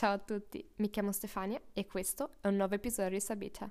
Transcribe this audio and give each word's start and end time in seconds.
Ciao 0.00 0.14
a 0.14 0.18
tutti, 0.18 0.66
mi 0.76 0.88
chiamo 0.88 1.12
Stefania 1.12 1.60
e 1.74 1.86
questo 1.86 2.30
è 2.40 2.48
un 2.48 2.56
nuovo 2.56 2.74
episodio 2.74 3.10
di 3.10 3.20
Sabita. 3.20 3.70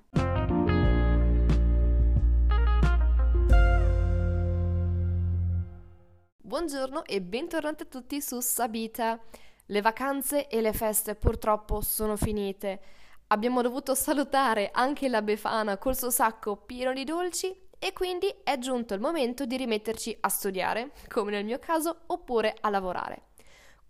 Buongiorno 6.36 7.04
e 7.04 7.20
bentornati 7.20 7.82
a 7.82 7.86
tutti 7.86 8.20
su 8.22 8.38
Sabita. 8.38 9.18
Le 9.66 9.80
vacanze 9.80 10.46
e 10.46 10.60
le 10.60 10.72
feste 10.72 11.16
purtroppo 11.16 11.80
sono 11.80 12.16
finite. 12.16 12.80
Abbiamo 13.26 13.60
dovuto 13.60 13.96
salutare 13.96 14.70
anche 14.72 15.08
la 15.08 15.22
Befana 15.22 15.78
col 15.78 15.96
suo 15.96 16.10
sacco 16.10 16.58
pieno 16.58 16.92
di 16.92 17.02
dolci 17.02 17.52
e 17.76 17.92
quindi 17.92 18.32
è 18.44 18.56
giunto 18.58 18.94
il 18.94 19.00
momento 19.00 19.46
di 19.46 19.56
rimetterci 19.56 20.16
a 20.20 20.28
studiare, 20.28 20.92
come 21.08 21.32
nel 21.32 21.44
mio 21.44 21.58
caso, 21.58 22.02
oppure 22.06 22.54
a 22.60 22.70
lavorare. 22.70 23.29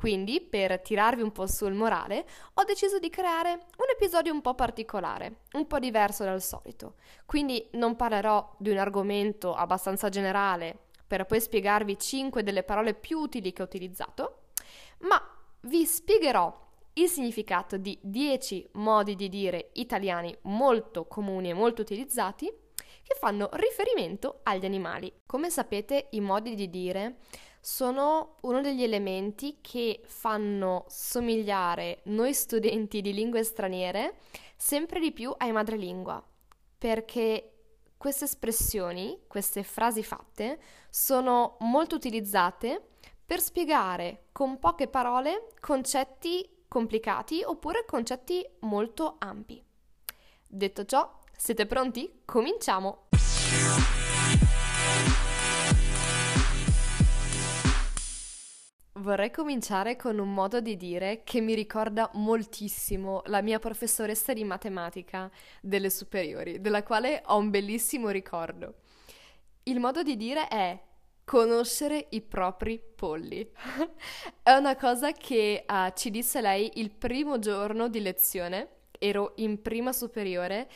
Quindi, 0.00 0.40
per 0.40 0.80
tirarvi 0.80 1.20
un 1.20 1.30
po' 1.30 1.46
sul 1.46 1.74
morale, 1.74 2.24
ho 2.54 2.64
deciso 2.64 2.98
di 2.98 3.10
creare 3.10 3.50
un 3.50 3.84
episodio 3.92 4.32
un 4.32 4.40
po' 4.40 4.54
particolare, 4.54 5.40
un 5.52 5.66
po' 5.66 5.78
diverso 5.78 6.24
dal 6.24 6.40
solito. 6.40 6.94
Quindi 7.26 7.68
non 7.72 7.96
parlerò 7.96 8.54
di 8.56 8.70
un 8.70 8.78
argomento 8.78 9.52
abbastanza 9.52 10.08
generale 10.08 10.74
per 11.06 11.26
poi 11.26 11.38
spiegarvi 11.38 11.98
5 11.98 12.42
delle 12.42 12.62
parole 12.62 12.94
più 12.94 13.18
utili 13.18 13.52
che 13.52 13.60
ho 13.60 13.66
utilizzato, 13.66 14.44
ma 15.00 15.22
vi 15.64 15.84
spiegherò 15.84 16.68
il 16.94 17.08
significato 17.10 17.76
di 17.76 17.98
10 18.00 18.70
modi 18.76 19.14
di 19.14 19.28
dire 19.28 19.68
italiani 19.74 20.34
molto 20.44 21.04
comuni 21.04 21.50
e 21.50 21.52
molto 21.52 21.82
utilizzati 21.82 22.46
che 22.46 23.16
fanno 23.18 23.50
riferimento 23.52 24.40
agli 24.44 24.64
animali. 24.64 25.12
Come 25.26 25.50
sapete, 25.50 26.06
i 26.12 26.20
modi 26.20 26.54
di 26.54 26.70
dire 26.70 27.18
sono 27.60 28.36
uno 28.42 28.60
degli 28.60 28.82
elementi 28.82 29.58
che 29.60 30.00
fanno 30.04 30.86
somigliare 30.88 32.00
noi 32.04 32.32
studenti 32.32 33.00
di 33.02 33.12
lingue 33.12 33.42
straniere 33.44 34.16
sempre 34.56 34.98
di 34.98 35.12
più 35.12 35.32
ai 35.36 35.52
madrelingua, 35.52 36.22
perché 36.78 37.52
queste 37.96 38.24
espressioni, 38.24 39.20
queste 39.26 39.62
frasi 39.62 40.02
fatte, 40.02 40.58
sono 40.88 41.56
molto 41.60 41.94
utilizzate 41.94 42.88
per 43.24 43.40
spiegare 43.40 44.28
con 44.32 44.58
poche 44.58 44.88
parole 44.88 45.48
concetti 45.60 46.64
complicati 46.66 47.42
oppure 47.44 47.84
concetti 47.84 48.44
molto 48.60 49.16
ampi. 49.18 49.62
Detto 50.46 50.84
ciò, 50.84 51.18
siete 51.36 51.66
pronti? 51.66 52.22
Cominciamo! 52.24 53.08
Vorrei 59.10 59.32
cominciare 59.32 59.96
con 59.96 60.20
un 60.20 60.32
modo 60.32 60.60
di 60.60 60.76
dire 60.76 61.22
che 61.24 61.40
mi 61.40 61.56
ricorda 61.56 62.08
moltissimo 62.12 63.22
la 63.26 63.42
mia 63.42 63.58
professoressa 63.58 64.32
di 64.32 64.44
matematica 64.44 65.28
delle 65.60 65.90
superiori, 65.90 66.60
della 66.60 66.84
quale 66.84 67.20
ho 67.26 67.36
un 67.36 67.50
bellissimo 67.50 68.10
ricordo. 68.10 68.74
Il 69.64 69.80
modo 69.80 70.04
di 70.04 70.16
dire 70.16 70.46
è 70.46 70.80
conoscere 71.24 72.06
i 72.10 72.20
propri 72.20 72.80
polli. 72.94 73.50
è 74.44 74.52
una 74.52 74.76
cosa 74.76 75.10
che 75.10 75.64
uh, 75.66 75.90
ci 75.96 76.10
disse 76.10 76.40
lei 76.40 76.70
il 76.74 76.92
primo 76.92 77.40
giorno 77.40 77.88
di 77.88 78.00
lezione, 78.00 78.68
ero 78.96 79.32
in 79.38 79.60
prima 79.60 79.92
superiore 79.92 80.70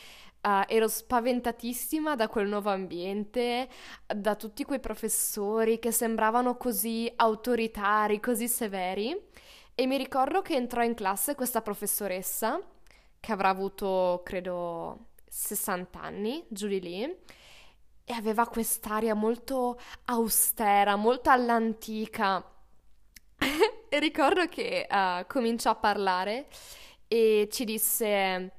Uh, 0.45 0.61
ero 0.67 0.87
spaventatissima 0.87 2.15
da 2.15 2.27
quel 2.27 2.47
nuovo 2.47 2.69
ambiente, 2.69 3.67
da 4.05 4.35
tutti 4.35 4.63
quei 4.63 4.79
professori 4.79 5.79
che 5.79 5.91
sembravano 5.91 6.55
così 6.55 7.11
autoritari, 7.15 8.19
così 8.19 8.47
severi. 8.47 9.19
E 9.73 9.87
mi 9.87 9.97
ricordo 9.97 10.43
che 10.43 10.53
entrò 10.53 10.83
in 10.83 10.93
classe 10.93 11.33
questa 11.33 11.63
professoressa, 11.63 12.59
che 13.19 13.31
avrà 13.31 13.49
avuto, 13.49 14.21
credo, 14.23 15.07
60 15.27 15.99
anni, 15.99 16.45
giù 16.47 16.67
di 16.67 16.79
lì, 16.79 17.01
e 18.03 18.13
aveva 18.13 18.45
quest'aria 18.47 19.15
molto 19.15 19.79
austera, 20.05 20.95
molto 20.95 21.31
all'antica. 21.31 22.51
e 23.89 23.97
ricordo 23.99 24.45
che 24.45 24.85
uh, 24.87 25.25
cominciò 25.25 25.71
a 25.71 25.75
parlare 25.75 26.49
e 27.07 27.49
ci 27.51 27.65
disse: 27.65 28.51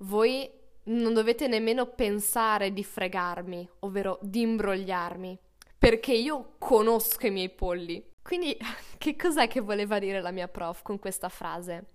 Voi 0.00 0.58
non 0.84 1.12
dovete 1.12 1.46
nemmeno 1.46 1.86
pensare 1.86 2.72
di 2.72 2.82
fregarmi, 2.84 3.68
ovvero 3.80 4.18
di 4.22 4.40
imbrogliarmi, 4.40 5.38
perché 5.78 6.12
io 6.12 6.54
conosco 6.58 7.26
i 7.26 7.30
miei 7.30 7.50
polli. 7.50 8.04
Quindi, 8.22 8.56
che 8.98 9.16
cos'è 9.16 9.48
che 9.48 9.60
voleva 9.60 9.98
dire 9.98 10.20
la 10.20 10.30
mia 10.30 10.48
prof 10.48 10.82
con 10.82 10.98
questa 10.98 11.28
frase? 11.28 11.86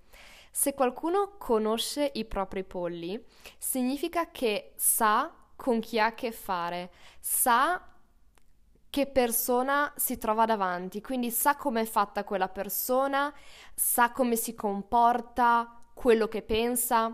Se 0.52 0.74
qualcuno 0.74 1.36
conosce 1.38 2.12
i 2.14 2.26
propri 2.26 2.64
polli, 2.64 3.22
significa 3.58 4.32
che 4.32 4.72
sa 4.76 5.34
con 5.56 5.80
chi 5.80 6.00
ha 6.00 6.06
a 6.06 6.14
che 6.14 6.32
fare, 6.32 6.92
sa 7.20 7.90
che 8.90 9.08
persona 9.08 9.92
si 9.98 10.18
trova 10.18 10.46
davanti, 10.46 11.02
quindi 11.02 11.30
sa 11.30 11.58
come 11.58 11.82
è 11.82 11.86
fatta 11.86 12.24
quella 12.24 12.48
persona, 12.48 13.34
sa 13.74 14.14
come 14.14 14.38
si 14.38 14.56
comporta, 14.56 15.84
quello 15.94 16.30
che 16.30 16.42
pensa. 16.42 17.14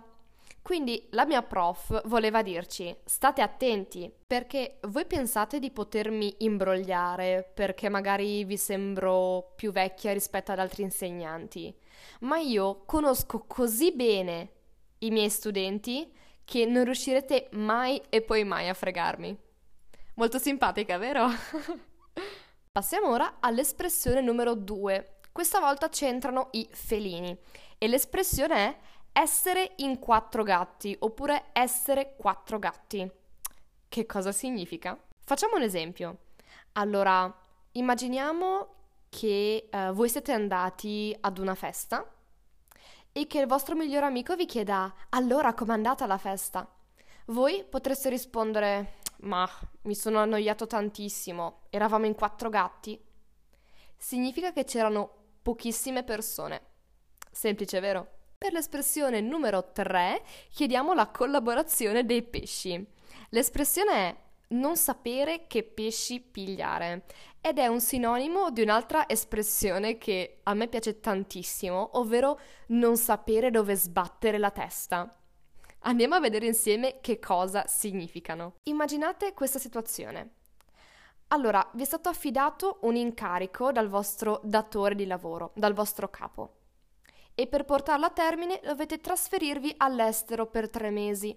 Quindi 0.62 1.08
la 1.12 1.26
mia 1.26 1.42
prof 1.42 2.02
voleva 2.06 2.44
dirci 2.44 2.96
state 3.04 3.42
attenti 3.42 4.12
perché 4.28 4.78
voi 4.84 5.06
pensate 5.06 5.60
di 5.60 5.72
potermi 5.72 6.36
imbrogliare 6.40 7.50
perché 7.54 7.90
magari 7.90 8.44
vi 8.46 8.58
sembro 8.58 9.54
più 9.56 9.72
vecchia 9.72 10.14
rispetto 10.14 10.52
ad 10.52 10.60
altri 10.60 10.84
insegnanti, 10.84 11.74
ma 12.22 12.38
io 12.38 12.84
conosco 12.86 13.44
così 13.48 13.92
bene 13.92 14.50
i 15.00 15.10
miei 15.10 15.30
studenti 15.30 16.14
che 16.46 16.66
non 16.66 16.84
riuscirete 16.84 17.50
mai 17.54 18.02
e 18.10 18.22
poi 18.22 18.44
mai 18.44 18.70
a 18.70 18.74
fregarmi. 18.76 19.36
Molto 20.16 20.38
simpatica, 20.38 20.98
vero? 20.98 21.28
Passiamo 22.72 23.10
ora 23.10 23.38
all'espressione 23.40 24.22
numero 24.22 24.54
2. 24.54 25.20
Questa 25.32 25.60
volta 25.60 25.90
c'entrano 25.90 26.50
i 26.52 26.68
felini 26.72 27.36
e 27.78 27.88
l'espressione 27.88 28.56
è 28.56 28.78
essere 29.14 29.74
in 29.78 30.00
quattro 30.00 30.44
gatti 30.44 30.96
oppure 31.00 31.50
essere 31.54 32.16
quattro 32.16 32.60
gatti. 32.60 33.10
Che 33.88 34.06
cosa 34.06 34.32
significa? 34.32 34.98
Facciamo 35.24 35.56
un 35.56 35.64
esempio. 35.64 36.18
Allora, 36.74 37.34
immaginiamo 37.74 38.68
che 39.10 39.70
uh, 39.72 39.92
voi 39.92 40.10
siete 40.10 40.32
andati 40.32 41.16
ad 41.20 41.38
una 41.38 41.56
festa 41.56 42.10
e 43.12 43.28
che 43.28 43.40
il 43.40 43.48
vostro 43.48 43.76
migliore 43.76 44.06
amico 44.06 44.36
vi 44.36 44.46
chieda 44.46 44.94
allora 45.10 45.54
com'è 45.54 45.74
andata 45.74 46.06
la 46.06 46.18
festa. 46.18 46.68
Voi 47.26 47.66
potreste 47.66 48.10
rispondere 48.10 49.00
ma 49.22 49.48
mi 49.84 49.96
sono 49.96 50.20
annoiato 50.20 50.66
tantissimo, 50.66 51.64
eravamo 51.70 52.06
in 52.06 52.16
quattro 52.16 52.50
gatti. 52.50 53.00
Significa 53.98 54.52
che 54.52 54.64
c'erano 54.64 55.10
pochissime 55.42 56.04
persone. 56.04 56.62
Semplice, 57.32 57.80
vero? 57.80 58.21
Per 58.44 58.54
l'espressione 58.54 59.22
numero 59.22 59.72
3 59.72 60.24
chiediamo 60.50 60.96
la 60.96 61.10
collaborazione 61.10 62.08
dei 62.08 62.24
pesci. 62.24 62.84
L'espressione 63.30 63.92
è 63.94 64.16
non 64.56 64.78
sapere 64.78 65.46
che 65.46 65.62
pesci 65.62 66.20
pigliare 66.20 67.04
ed 67.40 67.60
è 67.60 67.68
un 67.68 67.80
sinonimo 67.80 68.50
di 68.50 68.64
un'altra 68.64 69.08
espressione 69.08 70.00
che 70.00 70.40
a 70.42 70.56
me 70.56 70.68
piace 70.68 71.00
tantissimo, 71.00 72.00
ovvero 72.00 72.40
non 72.70 72.98
sapere 72.98 73.52
dove 73.52 73.76
sbattere 73.76 74.40
la 74.40 74.50
testa. 74.50 75.16
Andiamo 75.82 76.16
a 76.16 76.20
vedere 76.20 76.48
insieme 76.48 76.98
che 77.00 77.20
cosa 77.20 77.68
significano. 77.68 78.56
Immaginate 78.64 79.36
questa 79.36 79.60
situazione. 79.60 80.32
Allora, 81.28 81.70
vi 81.74 81.84
è 81.84 81.86
stato 81.86 82.10
affidato 82.10 82.80
un 82.82 82.96
incarico 82.96 83.72
dal 83.72 83.88
vostro 83.88 84.42
datore 84.44 84.96
di 84.96 85.06
lavoro, 85.06 85.52
dal 85.54 85.74
vostro 85.74 86.10
capo 86.10 86.56
e 87.42 87.48
per 87.48 87.66
portarlo 87.66 88.06
a 88.06 88.12
termine 88.12 88.60
dovete 88.64 89.00
trasferirvi 89.00 89.74
all'estero 89.78 90.46
per 90.46 90.70
tre 90.70 90.92
mesi. 90.92 91.36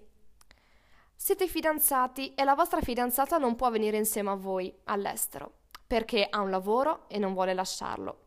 Siete 1.15 1.47
fidanzati 1.47 2.35
e 2.35 2.43
la 2.43 2.53
vostra 2.53 2.79
fidanzata 2.79 3.39
non 3.39 3.55
può 3.55 3.71
venire 3.71 3.97
insieme 3.97 4.29
a 4.29 4.35
voi 4.35 4.71
all'estero 4.83 5.63
perché 5.87 6.27
ha 6.29 6.41
un 6.41 6.51
lavoro 6.51 7.05
e 7.07 7.17
non 7.17 7.33
vuole 7.33 7.55
lasciarlo. 7.55 8.19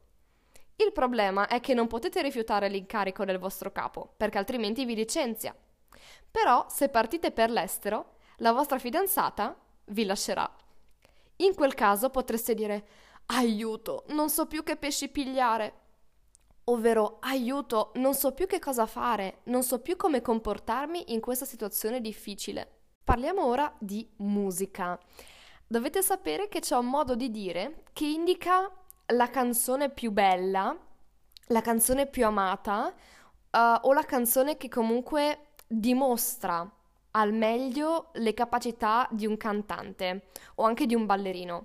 Il 0.75 0.91
problema 0.91 1.47
è 1.47 1.61
che 1.61 1.73
non 1.73 1.87
potete 1.87 2.21
rifiutare 2.21 2.69
l'incarico 2.69 3.25
del 3.25 3.39
vostro 3.39 3.71
capo 3.71 4.13
perché 4.17 4.39
altrimenti 4.39 4.85
vi 4.85 4.97
licenzia. 4.97 5.55
Però 6.31 6.67
se 6.69 6.89
partite 6.89 7.31
per 7.31 7.49
l'estero, 7.49 8.17
la 8.39 8.51
vostra 8.51 8.81
fidanzata 8.81 9.57
vi 9.87 10.05
lascerà. 10.05 10.53
In 11.37 11.55
quel 11.55 11.75
caso 11.75 12.11
potreste 12.11 12.55
dire 12.55 12.87
aiuto, 13.27 14.03
non 14.09 14.31
so 14.31 14.47
più 14.47 14.65
che 14.65 14.75
pesci 14.75 15.09
pigliare 15.09 15.87
ovvero 16.71 17.19
aiuto, 17.21 17.93
non 17.95 18.15
so 18.15 18.33
più 18.33 18.47
che 18.47 18.59
cosa 18.59 18.87
fare, 18.87 19.41
non 19.45 19.63
so 19.63 19.81
più 19.81 19.97
come 19.97 20.21
comportarmi 20.21 21.13
in 21.13 21.21
questa 21.21 21.45
situazione 21.45 22.01
difficile. 22.01 22.69
Parliamo 23.05 23.45
ora 23.45 23.73
di 23.79 24.07
musica. 24.17 24.99
Dovete 25.67 26.03
sapere 26.03 26.49
che 26.49 26.61
c'è 26.61 26.77
un 26.77 26.87
modo 26.87 27.15
di 27.15 27.31
dire 27.31 27.85
che 27.93 28.07
indica 28.07 28.71
la 29.07 29.31
canzone 29.31 29.91
più 29.91 30.11
bella, 30.11 30.77
la 31.47 31.61
canzone 31.61 32.07
più 32.07 32.27
amata 32.27 32.95
o 33.51 33.93
la 33.93 34.05
canzone 34.05 34.57
che 34.59 34.69
comunque 34.69 35.47
dimostra 35.67 36.71
al 37.13 37.33
meglio 37.33 38.11
le 38.13 38.35
capacità 38.35 39.09
di 39.11 39.27
un 39.27 39.39
cantante 39.39 40.27
o 40.57 40.65
anche 40.65 40.85
di 40.85 40.95
un 40.95 41.07
ballerino. 41.07 41.65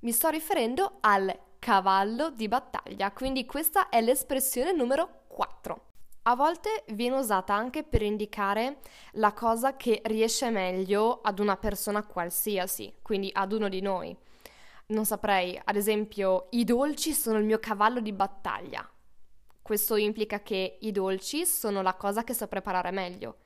Mi 0.00 0.12
sto 0.12 0.28
riferendo 0.28 0.98
al 1.00 1.36
cavallo 1.58 2.30
di 2.30 2.48
battaglia, 2.48 3.12
quindi 3.12 3.44
questa 3.44 3.88
è 3.88 4.00
l'espressione 4.00 4.72
numero 4.72 5.24
4. 5.28 5.86
A 6.22 6.34
volte 6.36 6.84
viene 6.88 7.16
usata 7.16 7.54
anche 7.54 7.84
per 7.84 8.02
indicare 8.02 8.80
la 9.12 9.32
cosa 9.32 9.76
che 9.76 10.02
riesce 10.04 10.50
meglio 10.50 11.20
ad 11.22 11.38
una 11.38 11.56
persona 11.56 12.04
qualsiasi, 12.04 12.94
quindi 13.02 13.30
ad 13.32 13.52
uno 13.52 13.68
di 13.68 13.80
noi. 13.80 14.14
Non 14.88 15.04
saprei, 15.04 15.60
ad 15.62 15.76
esempio, 15.76 16.48
i 16.50 16.64
dolci 16.64 17.12
sono 17.12 17.38
il 17.38 17.44
mio 17.44 17.58
cavallo 17.58 18.00
di 18.00 18.12
battaglia. 18.12 18.86
Questo 19.62 19.96
implica 19.96 20.42
che 20.42 20.78
i 20.80 20.92
dolci 20.92 21.44
sono 21.46 21.82
la 21.82 21.94
cosa 21.94 22.24
che 22.24 22.34
so 22.34 22.46
preparare 22.46 22.90
meglio. 22.90 23.36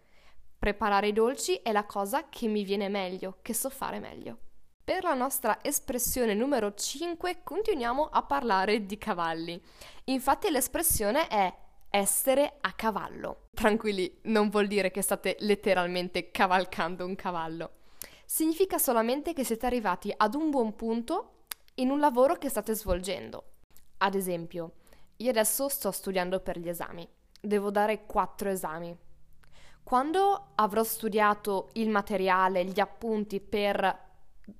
Preparare 0.58 1.08
i 1.08 1.12
dolci 1.12 1.56
è 1.56 1.72
la 1.72 1.84
cosa 1.84 2.28
che 2.28 2.46
mi 2.46 2.62
viene 2.64 2.88
meglio, 2.88 3.38
che 3.42 3.54
so 3.54 3.70
fare 3.70 3.98
meglio. 3.98 4.38
Per 4.84 5.04
la 5.04 5.14
nostra 5.14 5.58
espressione 5.62 6.34
numero 6.34 6.74
5 6.74 7.42
continuiamo 7.44 8.08
a 8.10 8.22
parlare 8.22 8.84
di 8.84 8.98
cavalli. 8.98 9.60
Infatti 10.04 10.50
l'espressione 10.50 11.28
è 11.28 11.54
essere 11.88 12.56
a 12.60 12.72
cavallo. 12.72 13.48
Tranquilli, 13.54 14.18
non 14.22 14.48
vuol 14.48 14.66
dire 14.66 14.90
che 14.90 15.00
state 15.00 15.36
letteralmente 15.40 16.32
cavalcando 16.32 17.06
un 17.06 17.14
cavallo. 17.14 17.70
Significa 18.24 18.78
solamente 18.78 19.32
che 19.34 19.44
siete 19.44 19.66
arrivati 19.66 20.12
ad 20.16 20.34
un 20.34 20.50
buon 20.50 20.74
punto 20.74 21.44
in 21.74 21.90
un 21.90 22.00
lavoro 22.00 22.34
che 22.36 22.48
state 22.48 22.74
svolgendo. 22.74 23.44
Ad 23.98 24.16
esempio, 24.16 24.72
io 25.18 25.30
adesso 25.30 25.68
sto 25.68 25.92
studiando 25.92 26.40
per 26.40 26.58
gli 26.58 26.68
esami. 26.68 27.08
Devo 27.40 27.70
dare 27.70 28.04
quattro 28.04 28.48
esami 28.48 28.96
quando 29.82 30.52
avrò 30.54 30.84
studiato 30.84 31.68
il 31.74 31.88
materiale, 31.88 32.64
gli 32.64 32.80
appunti 32.80 33.40
per 33.40 34.10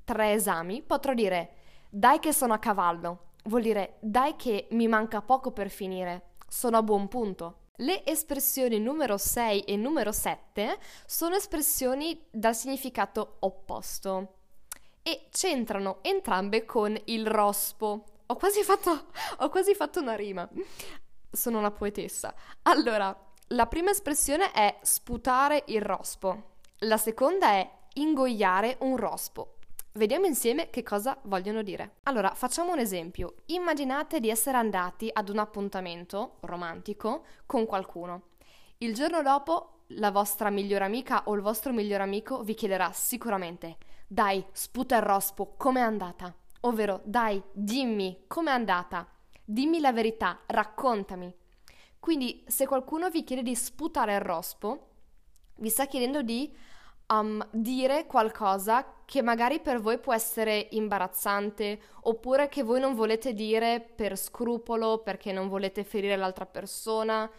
tre 0.04 0.32
esami, 0.32 0.82
potrò 0.82 1.14
dire 1.14 1.54
dai 1.88 2.18
che 2.18 2.32
sono 2.32 2.54
a 2.54 2.58
cavallo, 2.58 3.32
vuol 3.44 3.62
dire 3.62 3.96
dai 4.00 4.36
che 4.36 4.68
mi 4.70 4.88
manca 4.88 5.20
poco 5.20 5.50
per 5.50 5.68
finire, 5.70 6.34
sono 6.48 6.76
a 6.76 6.82
buon 6.82 7.08
punto. 7.08 7.58
Le 7.76 8.04
espressioni 8.06 8.78
numero 8.78 9.16
6 9.16 9.62
e 9.62 9.76
numero 9.76 10.12
7 10.12 10.78
sono 11.06 11.34
espressioni 11.34 12.26
dal 12.30 12.54
significato 12.54 13.36
opposto 13.40 14.34
e 15.02 15.28
c'entrano 15.30 15.98
entrambe 16.02 16.64
con 16.64 16.96
il 17.06 17.26
rospo. 17.26 18.04
Ho 18.26 18.36
quasi 18.36 18.62
fatto, 18.62 19.06
ho 19.38 19.48
quasi 19.48 19.74
fatto 19.74 20.00
una 20.00 20.14
rima. 20.14 20.48
Sono 21.30 21.58
una 21.58 21.70
poetessa. 21.70 22.34
Allora, 22.62 23.14
la 23.48 23.66
prima 23.66 23.90
espressione 23.90 24.52
è 24.52 24.78
sputare 24.82 25.64
il 25.66 25.82
rospo, 25.82 26.52
la 26.80 26.96
seconda 26.96 27.48
è 27.48 27.70
ingoiare 27.94 28.76
un 28.80 28.96
rospo. 28.96 29.56
Vediamo 29.94 30.24
insieme 30.24 30.70
che 30.70 30.82
cosa 30.82 31.18
vogliono 31.24 31.62
dire. 31.62 31.96
Allora, 32.04 32.32
facciamo 32.34 32.72
un 32.72 32.78
esempio. 32.78 33.34
Immaginate 33.46 34.20
di 34.20 34.30
essere 34.30 34.56
andati 34.56 35.10
ad 35.12 35.28
un 35.28 35.38
appuntamento 35.38 36.36
romantico 36.40 37.24
con 37.44 37.66
qualcuno. 37.66 38.28
Il 38.78 38.94
giorno 38.94 39.20
dopo 39.20 39.80
la 39.98 40.10
vostra 40.10 40.48
migliore 40.48 40.84
amica 40.84 41.24
o 41.26 41.34
il 41.34 41.42
vostro 41.42 41.74
migliore 41.74 42.02
amico 42.02 42.42
vi 42.42 42.54
chiederà 42.54 42.90
sicuramente 42.92 43.76
dai, 44.06 44.42
sputa 44.52 44.96
il 44.96 45.02
rospo, 45.02 45.54
com'è 45.58 45.80
andata? 45.80 46.34
Ovvero, 46.60 47.02
dai, 47.04 47.42
dimmi, 47.52 48.24
com'è 48.26 48.50
andata? 48.50 49.06
Dimmi 49.44 49.78
la 49.78 49.92
verità, 49.92 50.40
raccontami. 50.46 51.34
Quindi 51.98 52.44
se 52.46 52.66
qualcuno 52.66 53.10
vi 53.10 53.24
chiede 53.24 53.42
di 53.42 53.54
sputare 53.54 54.14
il 54.14 54.20
rospo, 54.20 54.88
vi 55.56 55.68
sta 55.68 55.86
chiedendo 55.86 56.22
di 56.22 56.50
um, 57.08 57.46
dire 57.50 58.06
qualcosa 58.06 59.00
che 59.04 59.22
magari 59.22 59.60
per 59.60 59.80
voi 59.80 59.98
può 59.98 60.14
essere 60.14 60.68
imbarazzante 60.70 61.80
oppure 62.02 62.48
che 62.48 62.62
voi 62.62 62.80
non 62.80 62.94
volete 62.94 63.32
dire 63.34 63.80
per 63.80 64.16
scrupolo, 64.16 64.98
perché 64.98 65.32
non 65.32 65.48
volete 65.48 65.84
ferire 65.84 66.16
l'altra 66.16 66.46
persona, 66.46 67.30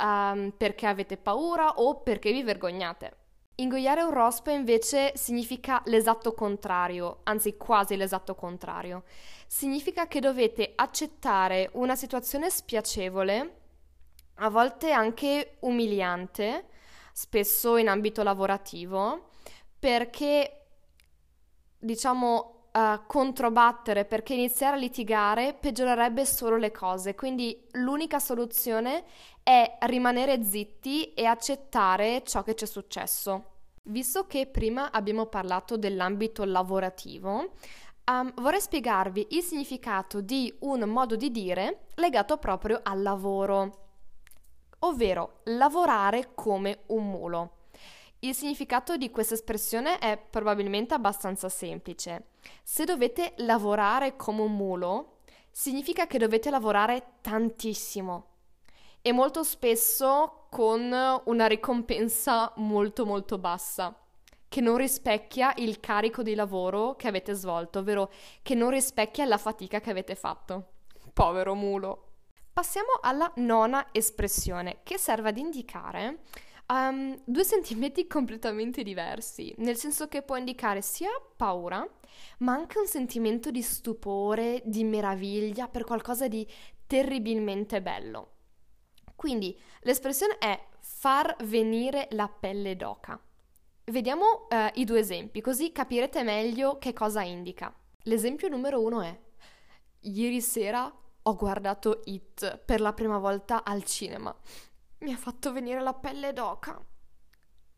um, 0.00 0.52
perché 0.56 0.86
avete 0.86 1.16
paura 1.16 1.74
o 1.74 2.00
perché 2.02 2.32
vi 2.32 2.42
vergognate. 2.42 3.16
Ingoiare 3.56 4.02
un 4.02 4.12
rospo 4.12 4.50
invece 4.50 5.12
significa 5.14 5.82
l'esatto 5.84 6.32
contrario, 6.32 7.20
anzi 7.24 7.56
quasi 7.56 7.96
l'esatto 7.96 8.34
contrario. 8.34 9.04
Significa 9.46 10.08
che 10.08 10.20
dovete 10.20 10.72
accettare 10.74 11.68
una 11.74 11.94
situazione 11.94 12.48
spiacevole 12.48 13.56
a 14.36 14.48
volte 14.48 14.90
anche 14.90 15.58
umiliante, 15.60 16.64
spesso 17.12 17.76
in 17.76 17.88
ambito 17.88 18.22
lavorativo, 18.22 19.28
perché 19.78 20.66
diciamo 21.78 22.68
uh, 22.72 23.06
controbattere, 23.06 24.04
perché 24.04 24.34
iniziare 24.34 24.76
a 24.76 24.78
litigare 24.78 25.54
peggiorerebbe 25.54 26.24
solo 26.24 26.56
le 26.56 26.70
cose, 26.70 27.14
quindi 27.14 27.66
l'unica 27.72 28.18
soluzione 28.18 29.04
è 29.42 29.78
rimanere 29.80 30.42
zitti 30.44 31.12
e 31.14 31.24
accettare 31.24 32.22
ciò 32.24 32.42
che 32.42 32.54
ci 32.54 32.64
è 32.64 32.66
successo. 32.66 33.44
Visto 33.84 34.26
che 34.26 34.46
prima 34.46 34.92
abbiamo 34.92 35.26
parlato 35.26 35.76
dell'ambito 35.76 36.44
lavorativo, 36.44 37.50
um, 38.10 38.32
vorrei 38.36 38.60
spiegarvi 38.60 39.26
il 39.30 39.42
significato 39.42 40.20
di 40.20 40.54
un 40.60 40.82
modo 40.82 41.16
di 41.16 41.32
dire 41.32 41.86
legato 41.96 42.36
proprio 42.36 42.78
al 42.82 43.02
lavoro 43.02 43.81
ovvero 44.84 45.40
lavorare 45.44 46.30
come 46.34 46.80
un 46.86 47.08
mulo. 47.10 47.50
Il 48.20 48.34
significato 48.34 48.96
di 48.96 49.10
questa 49.10 49.34
espressione 49.34 49.98
è 49.98 50.16
probabilmente 50.16 50.94
abbastanza 50.94 51.48
semplice. 51.48 52.28
Se 52.62 52.84
dovete 52.84 53.34
lavorare 53.38 54.14
come 54.16 54.42
un 54.42 54.54
mulo, 54.54 55.18
significa 55.50 56.06
che 56.06 56.18
dovete 56.18 56.48
lavorare 56.48 57.14
tantissimo 57.20 58.26
e 59.02 59.12
molto 59.12 59.42
spesso 59.42 60.46
con 60.48 60.94
una 61.24 61.46
ricompensa 61.46 62.52
molto 62.56 63.04
molto 63.04 63.38
bassa, 63.38 63.96
che 64.48 64.60
non 64.60 64.76
rispecchia 64.76 65.52
il 65.56 65.80
carico 65.80 66.22
di 66.22 66.36
lavoro 66.36 66.94
che 66.94 67.08
avete 67.08 67.32
svolto, 67.32 67.80
ovvero 67.80 68.12
che 68.42 68.54
non 68.54 68.70
rispecchia 68.70 69.24
la 69.24 69.38
fatica 69.38 69.80
che 69.80 69.90
avete 69.90 70.14
fatto. 70.14 70.66
Povero 71.12 71.54
mulo. 71.54 72.11
Passiamo 72.52 72.98
alla 73.00 73.32
nona 73.36 73.88
espressione, 73.92 74.80
che 74.82 74.98
serve 74.98 75.30
ad 75.30 75.38
indicare 75.38 76.18
um, 76.68 77.18
due 77.24 77.44
sentimenti 77.44 78.06
completamente 78.06 78.82
diversi, 78.82 79.54
nel 79.58 79.76
senso 79.76 80.06
che 80.06 80.20
può 80.20 80.36
indicare 80.36 80.82
sia 80.82 81.10
paura, 81.34 81.88
ma 82.38 82.52
anche 82.52 82.78
un 82.78 82.86
sentimento 82.86 83.50
di 83.50 83.62
stupore, 83.62 84.60
di 84.66 84.84
meraviglia 84.84 85.66
per 85.66 85.84
qualcosa 85.84 86.28
di 86.28 86.46
terribilmente 86.86 87.80
bello. 87.80 88.32
Quindi 89.16 89.58
l'espressione 89.80 90.36
è 90.36 90.62
far 90.78 91.34
venire 91.44 92.08
la 92.10 92.28
pelle 92.28 92.76
d'oca. 92.76 93.18
Vediamo 93.84 94.46
uh, 94.50 94.68
i 94.74 94.84
due 94.84 94.98
esempi, 95.00 95.40
così 95.40 95.72
capirete 95.72 96.22
meglio 96.22 96.76
che 96.76 96.92
cosa 96.92 97.22
indica. 97.22 97.74
L'esempio 98.02 98.48
numero 98.48 98.82
uno 98.82 99.00
è: 99.00 99.18
Ieri 100.00 100.42
sera 100.42 100.92
ho 101.22 101.36
guardato 101.36 102.02
It 102.04 102.58
per 102.64 102.80
la 102.80 102.92
prima 102.92 103.18
volta 103.18 103.64
al 103.64 103.84
cinema. 103.84 104.34
Mi 104.98 105.12
ha 105.12 105.16
fatto 105.16 105.52
venire 105.52 105.80
la 105.80 105.94
pelle 105.94 106.32
d'oca. 106.32 106.80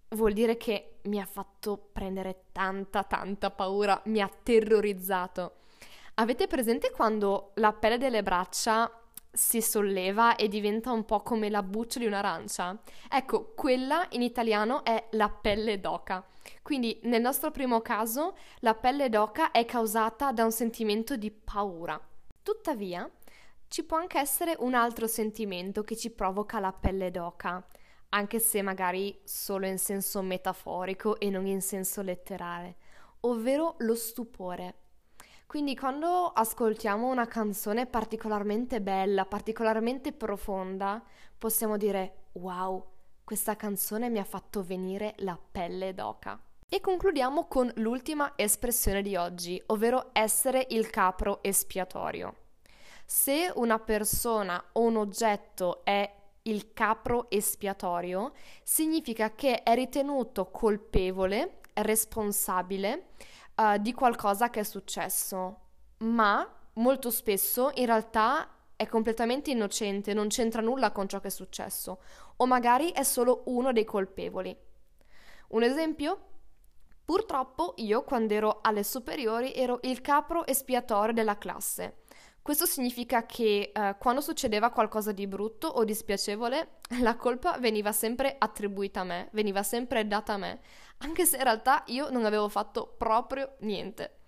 Vuol 0.09 0.33
dire 0.33 0.57
che 0.57 1.01
mi 1.05 1.21
ha 1.21 1.27
fatto 1.27 1.89
prendere 1.93 2.45
tanta, 2.53 3.03
tanta 3.03 3.51
paura, 3.51 4.01
mi 4.07 4.21
ha 4.21 4.31
terrorizzato. 4.43 5.57
Avete 6.15 6.47
presente 6.47 6.91
quando 6.91 7.51
la 7.55 7.73
pelle 7.73 7.99
delle 7.99 8.23
braccia 8.23 8.91
si 9.33 9.61
solleva 9.61 10.37
e 10.37 10.47
diventa 10.47 10.93
un 10.93 11.05
po' 11.05 11.21
come 11.21 11.51
la 11.51 11.63
buccia 11.63 11.99
di 11.99 12.07
un'arancia? 12.07 12.79
Ecco, 13.11 13.53
quella 13.55 14.07
in 14.11 14.23
italiano 14.23 14.85
è 14.85 15.09
la 15.13 15.29
pelle 15.29 15.81
d'oca. 15.81 16.25
Quindi 16.63 17.01
nel 17.03 17.21
nostro 17.21 17.51
primo 17.51 17.81
caso 17.81 18.37
la 18.61 18.75
pelle 18.75 19.09
d'oca 19.09 19.51
è 19.51 19.65
causata 19.65 20.31
da 20.31 20.45
un 20.45 20.53
sentimento 20.53 21.17
di 21.17 21.33
paura. 21.33 22.01
Tuttavia, 22.43 23.11
ci 23.75 23.83
può 23.83 23.97
anche 23.97 24.21
essere 24.21 24.55
un 24.61 24.75
altro 24.75 25.09
sentimento 25.09 25.83
che 25.83 25.97
ci 25.97 26.11
provoca 26.11 26.61
la 26.61 26.73
pelle 26.73 27.11
d'oca, 27.11 27.67
anche 28.11 28.39
se 28.39 28.63
magari 28.63 29.19
solo 29.25 29.67
in 29.67 29.79
senso 29.79 30.23
metaforico 30.23 31.19
e 31.19 31.29
non 31.29 31.45
in 31.49 31.61
senso 31.61 32.01
letterale, 32.01 32.77
ovvero 33.23 33.75
lo 33.79 33.97
stupore. 33.97 34.75
Quindi 35.49 35.75
quando 35.75 36.29
ascoltiamo 36.29 37.09
una 37.09 37.27
canzone 37.27 37.87
particolarmente 37.87 38.81
bella, 38.81 39.27
particolarmente 39.27 40.13
profonda, 40.13 41.03
possiamo 41.37 41.77
dire 41.77 42.27
wow, 42.35 42.81
questa 43.25 43.57
canzone 43.57 44.09
mi 44.09 44.21
ha 44.21 44.25
fatto 44.25 44.63
venire 44.63 45.15
la 45.17 45.37
pelle 45.51 45.93
d'oca. 45.95 46.41
E 46.69 46.81
concludiamo 46.81 47.49
con 47.49 47.73
l'ultima 47.79 48.35
espressione 48.37 49.03
di 49.03 49.17
oggi, 49.17 49.61
ovvero 49.67 50.11
essere 50.13 50.65
il 50.71 50.89
capro 50.91 51.43
espiatorio. 51.43 52.37
Se 53.05 53.53
una 53.57 53.79
persona 53.79 54.63
o 54.73 54.81
un 54.81 54.97
oggetto 54.97 55.85
è 55.85 56.11
il 56.43 56.73
capro 56.73 57.31
espiatorio, 57.31 58.33
significa 58.63 59.35
che 59.35 59.63
è 59.63 59.75
ritenuto 59.75 60.51
colpevole, 60.51 61.61
responsabile 61.75 63.09
uh, 63.57 63.79
di 63.79 63.93
qualcosa 63.93 64.51
che 64.51 64.61
è 64.61 64.65
successo, 64.65 65.61
ma 65.99 66.49
molto 66.75 67.11
spesso 67.11 67.71
in 67.75 67.87
realtà 67.87 68.49
è 68.77 68.87
completamente 68.87 69.51
innocente, 69.51 70.13
non 70.13 70.29
c'entra 70.29 70.61
nulla 70.61 70.91
con 70.91 71.09
ciò 71.09 71.21
che 71.21 71.29
è 71.29 71.31
successo, 71.31 72.01
o 72.37 72.47
magari 72.47 72.91
è 72.91 73.03
solo 73.05 73.43
uno 73.47 73.73
dei 73.73 73.85
colpevoli. 73.85 74.57
Un 75.49 75.63
esempio? 75.63 76.19
Purtroppo 77.05 77.75
io, 77.77 78.03
quando 78.03 78.35
ero 78.35 78.59
alle 78.63 78.83
superiori, 78.83 79.53
ero 79.55 79.79
il 79.83 80.01
capro 80.01 80.47
espiatorio 80.47 81.13
della 81.13 81.37
classe. 81.39 82.03
Questo 82.45 82.67
significa 82.67 83.25
che 83.25 83.73
eh, 83.75 83.97
quando 83.99 84.21
succedeva 84.21 84.69
qualcosa 84.69 85.13
di 85.13 85.27
brutto 85.27 85.67
o 85.67 85.83
di 85.83 85.95
spiacevole, 85.95 86.81
la 87.01 87.17
colpa 87.17 87.57
veniva 87.57 87.91
sempre 87.91 88.37
attribuita 88.39 89.01
a 89.01 89.05
me, 89.05 89.31
veniva 89.33 89.63
sempre 89.63 90.07
data 90.07 90.35
a 90.35 90.37
me, 90.37 90.61
anche 90.99 91.25
se 91.25 91.39
in 91.39 91.43
realtà 91.43 91.85
io 91.87 92.11
non 92.11 92.27
avevo 92.27 92.51
fatto 92.51 92.97
proprio 92.99 93.55
niente. 93.61 94.19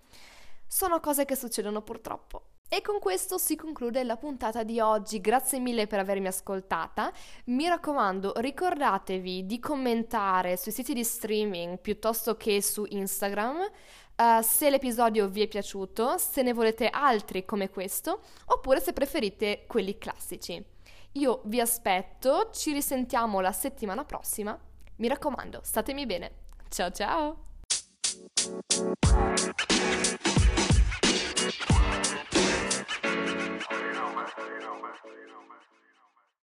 Sono 0.65 0.99
cose 0.99 1.25
che 1.25 1.35
succedono 1.35 1.83
purtroppo. 1.83 2.53
E 2.67 2.81
con 2.81 2.97
questo 2.97 3.37
si 3.37 3.55
conclude 3.55 4.03
la 4.03 4.17
puntata 4.17 4.63
di 4.63 4.79
oggi, 4.79 5.21
grazie 5.21 5.59
mille 5.59 5.85
per 5.85 5.99
avermi 5.99 6.25
ascoltata. 6.25 7.13
Mi 7.45 7.67
raccomando, 7.67 8.33
ricordatevi 8.37 9.45
di 9.45 9.59
commentare 9.59 10.57
sui 10.57 10.71
siti 10.71 10.95
di 10.95 11.03
streaming 11.03 11.77
piuttosto 11.77 12.35
che 12.35 12.63
su 12.63 12.83
Instagram 12.89 13.59
uh, 14.17 14.41
se 14.41 14.69
l'episodio 14.69 15.27
vi 15.27 15.43
è 15.43 15.47
piaciuto, 15.47 16.17
se 16.17 16.41
ne 16.41 16.53
volete 16.53 16.89
altri 16.89 17.45
come 17.45 17.69
questo, 17.69 18.21
oppure 18.45 18.79
se 18.79 18.93
preferite 18.93 19.65
quelli 19.67 19.97
classici. 19.97 20.63
Io 21.13 21.41
vi 21.45 21.59
aspetto, 21.59 22.49
ci 22.51 22.73
risentiamo 22.73 23.39
la 23.39 23.51
settimana 23.51 24.03
prossima. 24.05 24.57
Mi 24.97 25.07
raccomando, 25.07 25.61
statemi 25.63 26.05
bene. 26.05 26.31
Ciao 26.69 26.91
ciao! 26.91 27.45